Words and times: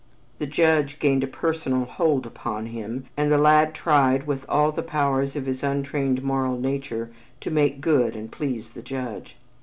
The 0.39 0.47
judge 0.47 0.97
gained 0.97 1.23
a 1.23 1.27
personal 1.27 1.85
hold 1.85 2.25
upon 2.25 2.65
him, 2.65 3.05
and 3.15 3.31
the 3.31 3.37
lad 3.37 3.75
tried 3.75 4.25
with 4.25 4.47
all 4.49 4.71
the 4.71 4.81
powers 4.81 5.35
of 5.35 5.45
his 5.45 5.61
untrained 5.61 6.23
moral 6.23 6.57
nature 6.59 7.11
to 7.41 7.51
"make 7.51 7.81
good 7.81 8.15
and 8.15 8.31
please 8.31 8.71
the 8.71 8.81
judge." 8.81 9.35